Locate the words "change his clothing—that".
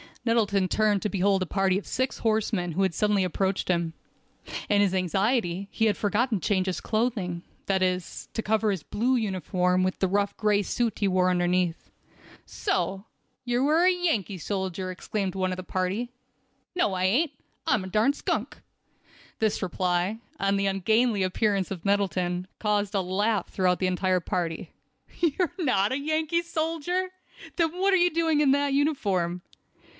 6.47-7.81